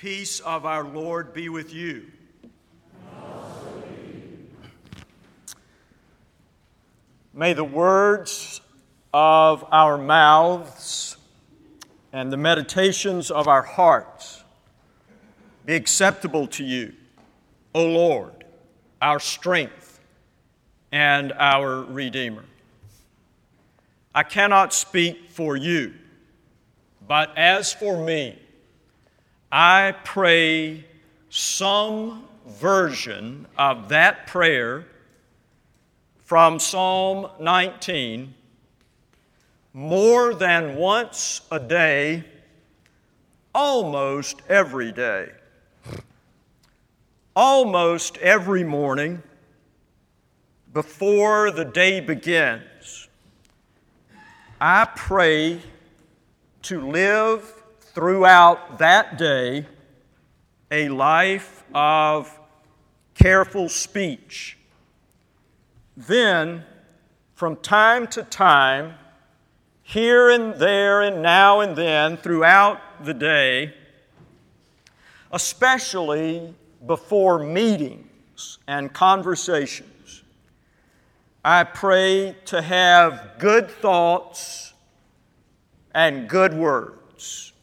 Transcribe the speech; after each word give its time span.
peace 0.00 0.38
of 0.38 0.64
our 0.64 0.84
Lord 0.84 1.32
be 1.34 1.48
with 1.48 1.74
you. 1.74 2.06
May 7.34 7.52
the 7.52 7.64
words 7.64 8.60
of 9.12 9.64
our 9.72 9.98
mouths 9.98 11.16
and 12.12 12.32
the 12.32 12.36
meditations 12.36 13.32
of 13.32 13.48
our 13.48 13.62
hearts 13.62 14.44
be 15.66 15.74
acceptable 15.74 16.46
to 16.46 16.64
you, 16.64 16.92
O 17.74 17.84
Lord, 17.84 18.44
our 19.02 19.18
strength 19.18 19.98
and 20.92 21.32
our 21.32 21.82
Redeemer. 21.82 22.44
I 24.14 24.22
cannot 24.22 24.72
speak 24.72 25.28
for 25.30 25.56
you, 25.56 25.94
but 27.08 27.36
as 27.36 27.72
for 27.72 28.00
me, 28.04 28.38
I 29.50 29.94
pray 30.04 30.84
some 31.30 32.24
version 32.46 33.46
of 33.56 33.88
that 33.88 34.26
prayer 34.26 34.86
from 36.24 36.58
Psalm 36.58 37.30
19 37.40 38.34
more 39.72 40.34
than 40.34 40.76
once 40.76 41.40
a 41.50 41.60
day, 41.60 42.24
almost 43.54 44.42
every 44.48 44.92
day. 44.92 45.30
Almost 47.34 48.18
every 48.18 48.64
morning 48.64 49.22
before 50.74 51.50
the 51.50 51.64
day 51.64 52.00
begins, 52.00 53.08
I 54.60 54.86
pray 54.96 55.60
to 56.62 56.90
live 56.90 57.57
throughout 57.98 58.78
that 58.78 59.18
day 59.18 59.66
a 60.70 60.88
life 60.88 61.64
of 61.74 62.38
careful 63.16 63.68
speech. 63.68 64.56
Then, 65.96 66.62
from 67.34 67.56
time 67.56 68.06
to 68.06 68.22
time, 68.22 68.94
here 69.82 70.30
and 70.30 70.54
there 70.54 71.02
and 71.02 71.22
now 71.22 71.58
and 71.58 71.74
then 71.74 72.16
throughout 72.16 73.04
the 73.04 73.14
day, 73.14 73.74
especially 75.32 76.54
before 76.86 77.40
meetings 77.40 78.58
and 78.68 78.92
conversations, 78.92 80.22
I 81.44 81.64
pray 81.64 82.36
to 82.44 82.62
have 82.62 83.40
good 83.40 83.68
thoughts 83.68 84.72
and 85.92 86.28
good 86.28 86.54
words. 86.54 87.54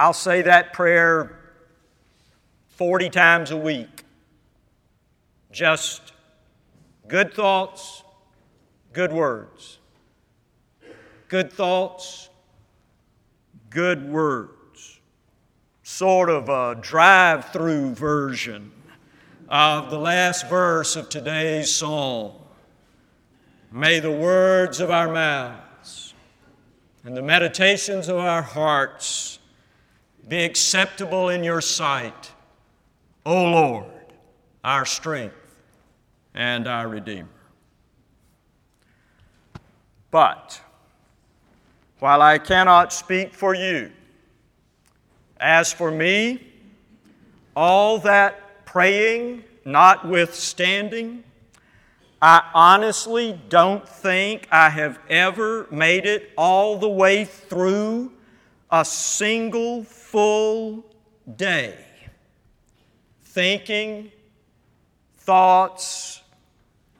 I'll 0.00 0.14
say 0.14 0.40
that 0.40 0.72
prayer 0.72 1.36
40 2.68 3.10
times 3.10 3.50
a 3.50 3.56
week. 3.58 4.04
Just 5.52 6.14
good 7.06 7.34
thoughts, 7.34 8.02
good 8.94 9.12
words. 9.12 9.78
Good 11.28 11.52
thoughts, 11.52 12.30
good 13.68 14.10
words. 14.10 15.00
Sort 15.82 16.30
of 16.30 16.48
a 16.48 16.80
drive 16.80 17.50
through 17.50 17.94
version 17.94 18.72
of 19.50 19.90
the 19.90 19.98
last 19.98 20.48
verse 20.48 20.96
of 20.96 21.10
today's 21.10 21.74
psalm. 21.74 22.32
May 23.70 24.00
the 24.00 24.10
words 24.10 24.80
of 24.80 24.90
our 24.90 25.12
mouths 25.12 26.14
and 27.04 27.14
the 27.14 27.22
meditations 27.22 28.08
of 28.08 28.16
our 28.16 28.40
hearts 28.40 29.39
be 30.28 30.44
acceptable 30.44 31.28
in 31.28 31.42
your 31.42 31.60
sight, 31.60 32.32
O 33.26 33.44
Lord, 33.44 33.86
our 34.62 34.84
strength 34.86 35.34
and 36.34 36.66
our 36.66 36.88
Redeemer. 36.88 37.28
But 40.10 40.60
while 41.98 42.22
I 42.22 42.38
cannot 42.38 42.92
speak 42.92 43.34
for 43.34 43.54
you, 43.54 43.92
as 45.38 45.72
for 45.72 45.90
me, 45.90 46.46
all 47.54 47.98
that 48.00 48.64
praying 48.64 49.44
notwithstanding, 49.64 51.24
I 52.22 52.42
honestly 52.52 53.40
don't 53.48 53.88
think 53.88 54.46
I 54.50 54.68
have 54.70 54.98
ever 55.08 55.66
made 55.70 56.04
it 56.04 56.30
all 56.36 56.78
the 56.78 56.88
way 56.88 57.24
through 57.24 58.12
a 58.70 58.84
single 58.84 59.82
full 59.82 60.84
day 61.36 61.76
thinking, 63.22 64.10
thoughts, 65.18 66.22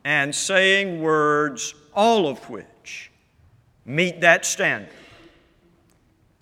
and 0.05 0.35
saying 0.35 1.03
words, 1.03 1.75
all 1.95 2.29
of 2.29 2.49
which 2.49 3.11
meet 3.85 4.21
that 4.21 4.45
standard 4.45 4.89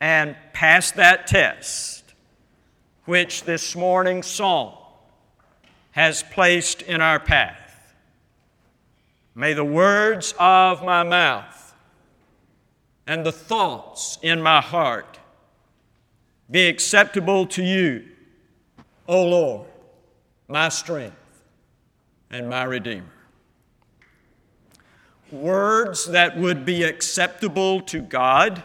and 0.01 0.37
pass 0.53 0.91
that 0.93 1.27
test, 1.27 2.05
which 3.07 3.45
this 3.45 3.75
morning's 3.75 4.27
psalm 4.27 4.75
has 5.93 6.23
placed 6.23 6.83
in 6.83 7.01
our 7.01 7.19
path. 7.19 7.95
May 9.35 9.55
the 9.55 9.65
words 9.65 10.35
of 10.39 10.85
my 10.85 11.03
mouth 11.03 11.68
and 13.09 13.25
the 13.25 13.33
thoughts 13.33 14.19
in 14.21 14.41
my 14.41 14.61
heart 14.61 15.19
be 16.51 16.69
acceptable 16.69 17.47
to 17.47 17.65
you, 17.65 18.05
O 19.09 19.25
Lord, 19.25 19.67
my 20.47 20.69
strength 20.69 21.17
and 22.31 22.51
my 22.51 22.65
Redeemer. 22.65 23.07
Words 25.33 26.07
that 26.07 26.39
would 26.39 26.67
be 26.67 26.83
acceptable 26.85 27.81
to 27.83 28.01
God 28.03 28.63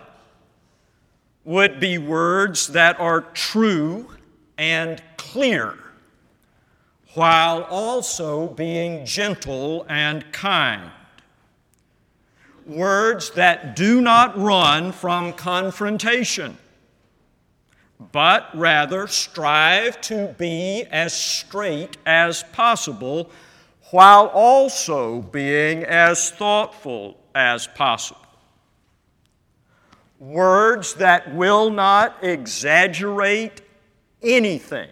would 1.45 1.79
be 1.79 1.97
words 1.97 2.67
that 2.67 2.99
are 2.99 3.21
true 3.21 4.09
and 4.57 5.01
clear, 5.17 5.77
while 7.13 7.63
also 7.63 8.47
being 8.47 9.05
gentle 9.05 9.85
and 9.87 10.29
kind. 10.33 10.91
Words 12.65 13.31
that 13.31 13.75
do 13.75 14.01
not 14.01 14.37
run 14.37 14.91
from 14.91 15.33
confrontation 15.33 16.57
but 18.11 18.49
rather 18.53 19.07
strive 19.07 19.99
to 20.01 20.35
be 20.37 20.85
as 20.91 21.13
straight 21.13 21.97
as 22.05 22.43
possible 22.51 23.29
while 23.91 24.27
also 24.27 25.21
being 25.21 25.83
as 25.83 26.31
thoughtful 26.31 27.17
as 27.35 27.67
possible. 27.67 28.19
Words 30.19 30.95
that 30.95 31.33
will 31.35 31.69
not 31.69 32.23
exaggerate 32.23 33.61
anything, 34.21 34.89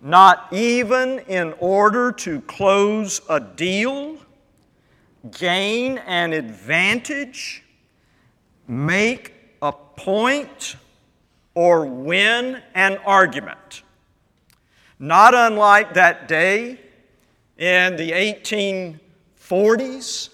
not 0.00 0.48
even 0.50 1.20
in 1.20 1.54
order 1.58 2.10
to 2.12 2.40
close 2.42 3.20
a 3.28 3.38
deal, 3.38 4.16
gain 5.30 5.98
an 5.98 6.32
advantage, 6.32 7.62
make 8.66 9.34
a 9.60 9.72
point 9.72 10.76
or 11.54 11.84
win 11.86 12.62
an 12.74 12.98
argument. 12.98 13.82
Not 14.98 15.34
unlike 15.34 15.94
that 15.94 16.28
day 16.28 16.80
in 17.56 17.96
the 17.96 18.12
1840s 18.12 20.30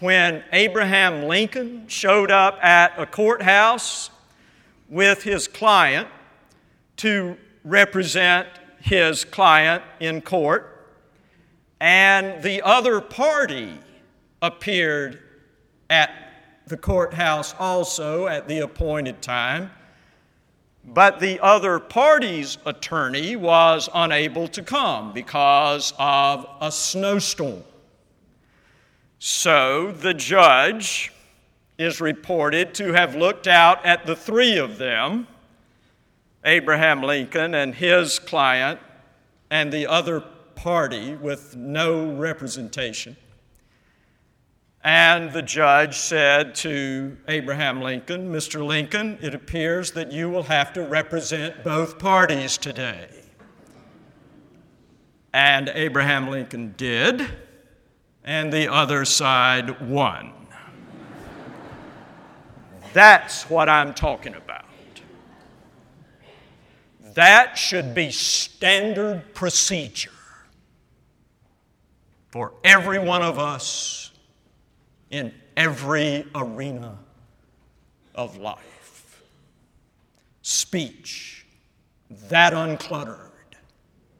when 0.00 0.44
Abraham 0.52 1.24
Lincoln 1.24 1.88
showed 1.88 2.30
up 2.30 2.62
at 2.62 2.92
a 2.98 3.06
courthouse 3.06 4.10
with 4.88 5.22
his 5.22 5.48
client 5.48 6.08
to 6.98 7.36
represent 7.64 8.46
his 8.80 9.24
client 9.24 9.82
in 9.98 10.20
court, 10.20 10.94
and 11.80 12.42
the 12.42 12.62
other 12.62 13.00
party 13.00 13.78
appeared 14.42 15.22
at 15.90 16.10
the 16.66 16.76
courthouse 16.76 17.54
also 17.58 18.26
at 18.26 18.48
the 18.48 18.58
appointed 18.58 19.22
time 19.22 19.70
but 20.86 21.18
the 21.18 21.40
other 21.40 21.80
party's 21.80 22.58
attorney 22.64 23.34
was 23.34 23.88
unable 23.92 24.46
to 24.48 24.62
come 24.62 25.12
because 25.12 25.92
of 25.98 26.46
a 26.60 26.70
snowstorm. 26.70 27.64
So 29.18 29.90
the 29.90 30.14
judge 30.14 31.12
is 31.76 32.00
reported 32.00 32.72
to 32.74 32.92
have 32.92 33.16
looked 33.16 33.48
out 33.48 33.84
at 33.84 34.06
the 34.06 34.14
three 34.14 34.58
of 34.58 34.78
them 34.78 35.26
Abraham 36.44 37.02
Lincoln 37.02 37.56
and 37.56 37.74
his 37.74 38.20
client, 38.20 38.78
and 39.50 39.72
the 39.72 39.88
other 39.88 40.20
party 40.54 41.16
with 41.16 41.56
no 41.56 42.12
representation 42.12 43.16
And 44.86 45.32
the 45.32 45.42
judge 45.42 45.96
said 45.96 46.54
to 46.56 47.16
Abraham 47.26 47.82
Lincoln, 47.82 48.30
Mr. 48.30 48.64
Lincoln, 48.64 49.18
it 49.20 49.34
appears 49.34 49.90
that 49.90 50.12
you 50.12 50.30
will 50.30 50.44
have 50.44 50.72
to 50.74 50.82
represent 50.82 51.64
both 51.64 51.98
parties 51.98 52.56
today. 52.56 53.08
And 55.34 55.70
Abraham 55.70 56.30
Lincoln 56.30 56.74
did, 56.76 57.26
and 58.22 58.52
the 58.52 58.72
other 58.72 59.04
side 59.04 59.80
won. 59.80 60.32
That's 62.92 63.50
what 63.50 63.68
I'm 63.68 63.92
talking 63.92 64.36
about. 64.36 64.66
That 67.14 67.58
should 67.58 67.92
be 67.92 68.12
standard 68.12 69.34
procedure 69.34 70.12
for 72.30 72.52
every 72.62 73.00
one 73.00 73.22
of 73.22 73.40
us 73.40 74.12
in 75.10 75.32
every 75.56 76.26
arena 76.34 76.98
of 78.14 78.36
life. 78.36 79.22
Speech 80.42 81.46
that 82.28 82.52
uncluttered, 82.52 83.30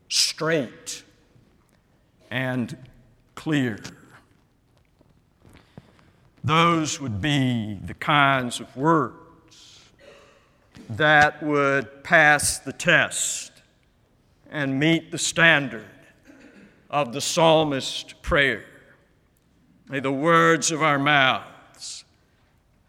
straight, 0.08 1.04
and 2.30 2.76
clear. 3.34 3.78
Those 6.42 7.00
would 7.00 7.20
be 7.20 7.78
the 7.84 7.94
kinds 7.94 8.60
of 8.60 8.76
words 8.76 9.80
that 10.90 11.42
would 11.42 12.04
pass 12.04 12.58
the 12.58 12.72
test 12.72 13.50
and 14.50 14.78
meet 14.78 15.10
the 15.10 15.18
standard 15.18 15.86
of 16.90 17.12
the 17.12 17.20
psalmist 17.20 18.20
prayer. 18.22 18.64
May 19.88 20.00
the 20.00 20.12
words 20.12 20.70
of 20.72 20.82
our 20.82 20.98
mouths 20.98 22.04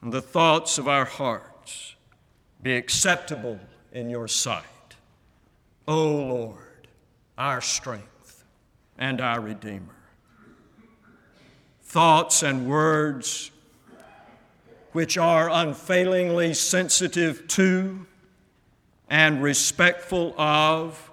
and 0.02 0.12
the 0.12 0.22
thoughts 0.22 0.78
of 0.78 0.88
our 0.88 1.06
hearts 1.06 1.96
be 2.62 2.76
acceptable 2.76 3.60
in 3.92 4.10
your 4.10 4.28
sight. 4.28 4.64
O 5.88 6.04
Lord, 6.04 6.88
our 7.38 7.62
strength 7.62 8.44
and 8.98 9.22
our 9.22 9.40
Redeemer. 9.40 9.96
Thoughts 11.84 12.44
and 12.44 12.68
words 12.68 13.52
which 14.92 15.18
are 15.18 15.50
unfailingly 15.50 16.54
sensitive 16.54 17.48
to 17.48 18.06
and 19.10 19.42
respectful 19.42 20.34
of 20.40 21.12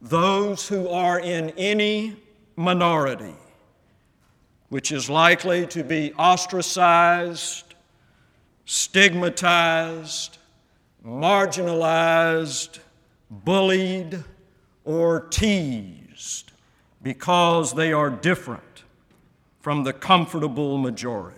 those 0.00 0.68
who 0.68 0.88
are 0.88 1.18
in 1.18 1.50
any 1.56 2.16
minority, 2.56 3.34
which 4.68 4.92
is 4.92 5.08
likely 5.08 5.66
to 5.66 5.82
be 5.82 6.12
ostracized, 6.14 7.74
stigmatized, 8.64 10.38
marginalized, 11.04 12.78
bullied, 13.30 14.22
or 14.84 15.20
teased 15.20 16.52
because 17.02 17.74
they 17.74 17.92
are 17.92 18.10
different 18.10 18.84
from 19.60 19.84
the 19.84 19.92
comfortable 19.92 20.78
majority. 20.78 21.36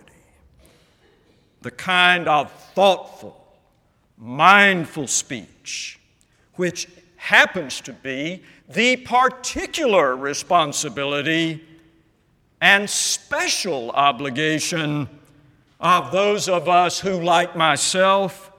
The 1.61 1.71
kind 1.71 2.27
of 2.27 2.51
thoughtful, 2.73 3.45
mindful 4.17 5.07
speech, 5.07 5.99
which 6.55 6.87
happens 7.17 7.81
to 7.81 7.93
be 7.93 8.41
the 8.67 8.97
particular 8.97 10.15
responsibility 10.15 11.63
and 12.61 12.89
special 12.89 13.89
obligation 13.91 15.09
of 15.79 16.11
those 16.11 16.47
of 16.47 16.69
us 16.69 16.99
who, 16.99 17.19
like 17.21 17.55
myself, 17.55 18.51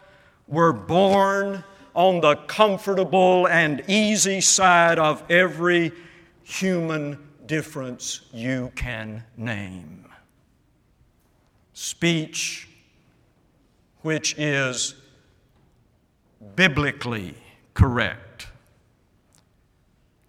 were 0.48 0.72
born 0.72 1.64
on 1.94 2.20
the 2.20 2.34
comfortable 2.34 3.46
and 3.46 3.82
easy 3.88 4.40
side 4.40 4.98
of 4.98 5.22
every 5.30 5.92
human 6.42 7.16
difference 7.46 8.22
you 8.32 8.72
can 8.74 9.22
name. 9.36 10.04
Speech 11.72 12.68
which 14.02 14.36
is 14.36 14.94
biblically 16.56 17.34
correct, 17.72 18.48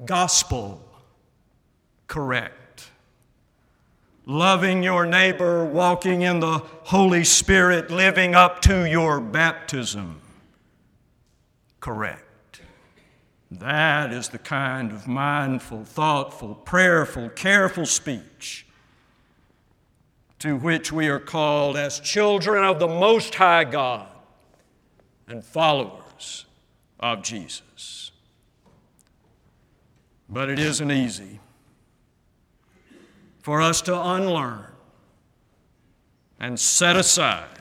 gospel 0.06 0.82
correct, 2.08 2.56
loving 4.26 4.84
your 4.84 5.06
neighbor, 5.06 5.66
walking 5.66 6.22
in 6.22 6.40
the 6.40 6.60
Holy 6.84 7.24
Spirit, 7.24 7.92
living 7.92 8.36
up 8.36 8.62
to 8.62 8.90
your 8.90 9.20
baptism 9.20 10.22
correct. 11.84 12.62
That 13.52 14.14
is 14.14 14.30
the 14.30 14.38
kind 14.38 14.94
of 14.94 15.06
mindful, 15.06 15.84
thoughtful, 15.84 16.56
prayerful, 16.56 17.28
careful 17.30 17.86
speech 17.86 18.66
to 20.40 20.56
which 20.56 20.94
we 20.94 21.10
are 21.10 21.20
called 21.20 21.76
as 21.76 22.00
children 22.00 22.64
of 22.64 22.80
the 22.80 22.88
Most 22.88 23.36
High 23.36 23.66
God 23.66 24.08
and 25.28 25.44
followers 25.44 26.46
of 27.02 27.22
Jesus. 27.22 28.12
But 30.30 30.50
it 30.50 30.58
isn't 30.58 30.90
easy 30.90 31.42
for 33.44 33.62
us 33.62 33.82
to 33.82 34.02
unlearn 34.02 34.66
and 36.40 36.58
set 36.58 36.96
aside 36.96 37.60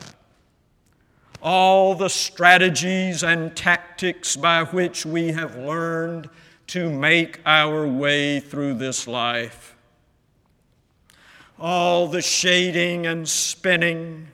all 1.41 1.93
the 1.93 2.09
strategies 2.09 3.21
and 3.21 3.53
tactics 3.53 4.37
by 4.37 4.63
which 4.63 5.05
we 5.05 5.33
have 5.33 5.57
learned 5.57 6.29
to 6.67 6.89
make 6.89 7.41
our 7.45 7.85
way 7.85 8.39
through 8.39 8.73
this 8.73 9.07
life. 9.09 9.75
All 11.59 12.07
the 12.07 12.21
shading 12.21 13.05
and 13.05 13.27
spinning, 13.27 14.29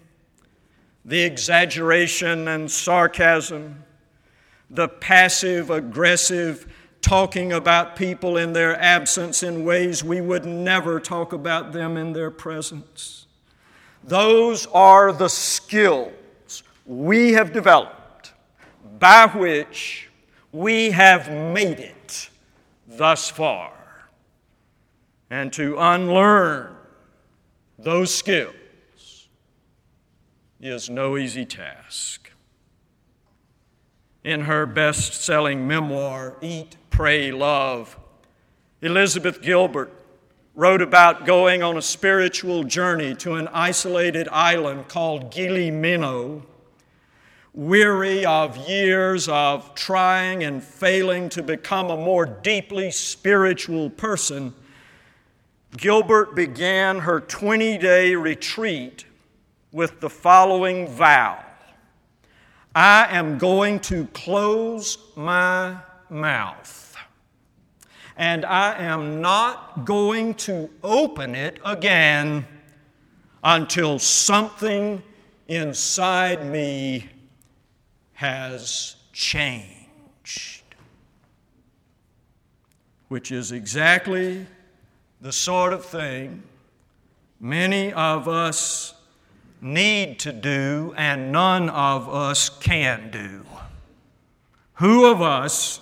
the 1.04 1.22
exaggeration 1.22 2.48
and 2.48 2.70
sarcasm, 2.70 3.84
the 4.70 4.88
passive 4.88 5.72
aggressive 5.72 6.72
talking 7.02 7.54
about 7.54 7.96
people 7.96 8.38
in 8.38 8.54
their 8.54 8.80
absence 8.80 9.44
in 9.44 9.64
ways 9.64 10.04
we 10.04 10.22
would 10.22 10.46
never 10.46 11.00
talk 11.00 11.34
about 11.34 11.72
them 11.72 11.98
in 11.98 12.14
their 12.14 12.32
presence. 12.32 13.26
Those 14.04 14.66
are 14.68 15.12
the 15.12 15.30
skills 15.30 16.64
we 16.86 17.34
have 17.34 17.54
developed 17.54 18.34
by 19.00 19.28
which 19.28 20.10
we 20.52 20.92
have 20.92 21.32
made 21.32 21.80
it 21.80 22.30
thus 22.88 23.30
far. 23.30 23.72
And 25.30 25.54
to 25.54 25.78
unlearn 25.78 26.76
those 27.78 28.14
skills 28.14 29.30
is 30.60 30.90
no 30.90 31.18
easy 31.18 31.46
task. 31.46 32.32
In 34.24 34.42
her 34.42 34.66
best 34.66 35.14
selling 35.14 35.68
memoir, 35.68 36.36
Eat, 36.42 36.76
Pray, 37.00 37.32
Love, 37.32 37.98
Elizabeth 38.82 39.42
Gilbert 39.42 39.90
wrote 40.54 40.82
about 40.82 41.26
going 41.26 41.64
on 41.64 41.78
a 41.78 41.82
spiritual 41.82 42.66
journey 42.66 43.16
to 43.16 43.36
an 43.36 43.48
isolated 43.54 44.28
island 44.34 44.90
called 44.90 45.32
Gili 45.32 45.72
Meno, 45.72 46.46
weary 47.54 48.26
of 48.26 48.58
years 48.68 49.30
of 49.30 49.74
trying 49.76 50.44
and 50.44 50.62
failing 50.62 51.30
to 51.30 51.42
become 51.42 51.90
a 51.90 51.96
more 51.96 52.26
deeply 52.26 52.92
spiritual 52.92 53.90
person 53.90 54.54
Gilbert 55.78 56.36
began 56.36 57.00
her 57.00 57.22
20 57.22 57.78
day 57.78 58.14
retreat 58.14 59.06
with 59.72 60.02
the 60.02 60.10
following 60.10 60.86
vow. 60.86 61.42
I 62.76 63.08
am 63.10 63.38
going 63.38 63.80
to 63.88 64.06
close 64.08 64.98
my 65.16 65.78
mouth, 66.10 66.89
and 68.20 68.46
I 68.46 68.78
am 68.78 69.22
not 69.22 69.86
going 69.86 70.34
to 70.36 70.70
open 70.84 71.36
it 71.36 71.58
again 71.64 72.46
until 73.42 73.98
something 73.98 75.02
inside 75.48 76.46
me 76.46 77.10
has 78.12 78.98
changed. 79.14 80.64
Which 83.08 83.32
is 83.32 83.54
exactly 83.54 84.46
the 85.22 85.32
sort 85.32 85.72
of 85.72 85.86
thing 85.86 86.44
many 87.40 87.94
of 87.94 88.28
us 88.28 88.96
need 89.62 90.20
to 90.20 90.34
do 90.34 90.94
and 90.98 91.32
none 91.32 91.70
of 91.70 92.10
us 92.10 92.50
can 92.50 93.12
do. 93.12 93.46
Who 94.74 95.06
of 95.06 95.22
us 95.22 95.80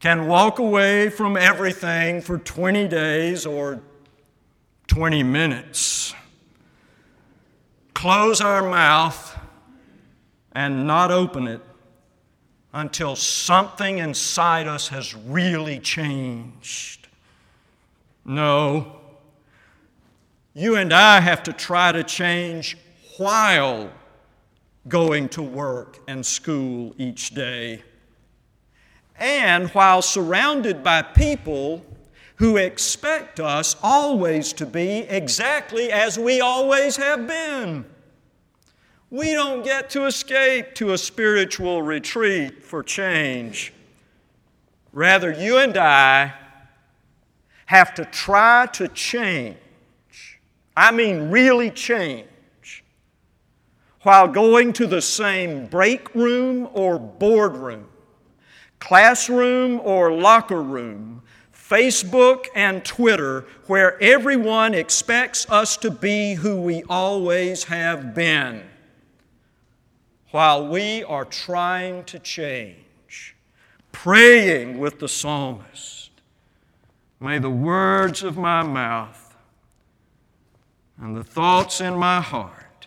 can 0.00 0.26
walk 0.26 0.58
away 0.58 1.08
from 1.08 1.36
everything 1.36 2.20
for 2.20 2.38
20 2.38 2.88
days 2.88 3.46
or 3.46 3.80
20 4.88 5.22
minutes 5.22 6.14
close 8.00 8.40
our 8.40 8.62
mouth 8.62 9.38
and 10.52 10.86
not 10.86 11.10
open 11.10 11.46
it 11.46 11.60
until 12.72 13.14
something 13.14 13.98
inside 13.98 14.66
us 14.66 14.88
has 14.88 15.14
really 15.14 15.78
changed. 15.78 17.08
No. 18.24 19.00
You 20.54 20.76
and 20.76 20.94
I 20.94 21.20
have 21.20 21.42
to 21.42 21.52
try 21.52 21.92
to 21.92 22.02
change 22.02 22.78
while 23.18 23.90
going 24.88 25.28
to 25.28 25.42
work 25.42 25.98
and 26.08 26.24
school 26.24 26.94
each 26.96 27.34
day. 27.34 27.82
And 29.20 29.68
while 29.70 30.00
surrounded 30.00 30.82
by 30.82 31.02
people 31.02 31.84
who 32.36 32.56
expect 32.56 33.38
us 33.38 33.76
always 33.82 34.54
to 34.54 34.64
be 34.64 35.00
exactly 35.00 35.92
as 35.92 36.18
we 36.18 36.40
always 36.40 36.96
have 36.96 37.26
been. 37.26 37.84
We 39.10 39.32
don't 39.32 39.62
get 39.62 39.90
to 39.90 40.06
escape 40.06 40.74
to 40.76 40.94
a 40.94 40.98
spiritual 40.98 41.82
retreat 41.82 42.64
for 42.64 42.82
change. 42.82 43.74
Rather, 44.92 45.30
you 45.30 45.58
and 45.58 45.76
I 45.76 46.32
have 47.66 47.92
to 47.94 48.06
try 48.06 48.66
to 48.72 48.88
change. 48.88 49.58
I 50.74 50.92
mean, 50.92 51.30
really 51.30 51.70
change. 51.70 52.84
While 54.02 54.28
going 54.28 54.72
to 54.74 54.86
the 54.86 55.02
same 55.02 55.66
break 55.66 56.14
room 56.14 56.68
or 56.72 56.98
boardroom, 56.98 57.86
classroom 58.80 59.80
or 59.84 60.12
locker 60.12 60.62
room, 60.62 61.22
Facebook 61.54 62.46
and 62.56 62.84
Twitter, 62.84 63.46
where 63.66 64.02
everyone 64.02 64.74
expects 64.74 65.48
us 65.48 65.76
to 65.76 65.90
be 65.90 66.34
who 66.34 66.60
we 66.60 66.82
always 66.88 67.64
have 67.64 68.14
been 68.14 68.62
while 70.30 70.66
we 70.66 71.04
are 71.04 71.24
trying 71.24 72.04
to 72.04 72.18
change, 72.18 73.36
praying 73.92 74.78
with 74.78 74.98
the 74.98 75.08
psalmist. 75.08 76.10
May 77.20 77.38
the 77.38 77.50
words 77.50 78.22
of 78.22 78.36
my 78.36 78.62
mouth 78.62 79.36
and 80.98 81.16
the 81.16 81.24
thoughts 81.24 81.80
in 81.80 81.94
my 81.94 82.20
heart 82.20 82.86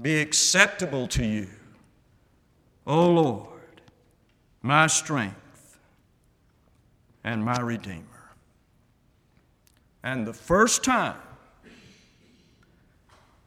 be 0.00 0.20
acceptable 0.20 1.06
to 1.08 1.24
you, 1.24 1.48
O 2.86 3.10
Lord, 3.10 3.49
my 4.62 4.86
strength 4.86 5.78
and 7.24 7.44
my 7.44 7.58
Redeemer. 7.60 8.04
And 10.02 10.26
the 10.26 10.32
first 10.32 10.82
time 10.84 11.20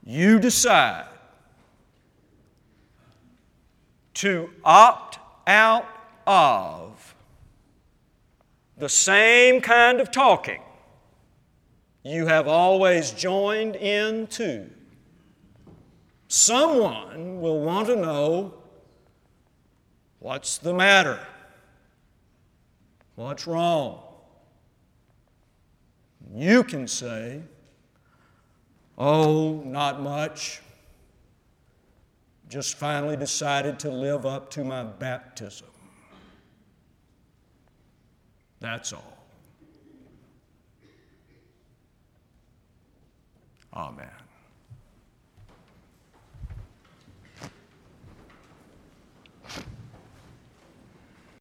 you 0.06 0.40
decide 0.40 1.08
to 4.16 4.50
opt 4.64 5.20
out 5.48 5.88
of 6.28 7.16
the 8.78 8.90
same 8.90 9.62
kind 9.62 10.00
of 10.00 10.12
talking 10.12 10.62
you 12.04 12.26
have 12.26 12.48
always 12.48 13.12
joined 13.12 13.76
into. 13.78 14.70
Someone 16.28 17.40
will 17.40 17.62
want 17.62 17.88
to 17.88 17.96
know 17.96 18.54
what's 20.24 20.58
the 20.58 20.74
matter? 20.74 21.20
What's 23.16 23.46
wrong? 23.46 24.02
You 26.34 26.64
can 26.64 26.88
say, 26.88 27.42
Oh, 28.98 29.62
not 29.66 30.02
much 30.02 30.62
just 32.48 32.78
finally 32.78 33.18
decided 33.18 33.80
to 33.80 33.90
live 33.90 34.26
up 34.26 34.50
to 34.52 34.64
my 34.64 34.84
baptism. 34.84 35.68
That's 38.60 38.94
all. 38.94 39.18
Amen. 43.74 44.23